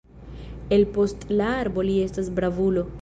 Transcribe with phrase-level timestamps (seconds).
[0.77, 2.87] El post la arbo li estas bravulo.